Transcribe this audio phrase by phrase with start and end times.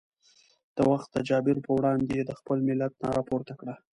[0.75, 3.75] د وخت د جابر پر وړاندې یې د خپل ملت ناره پورته کړه.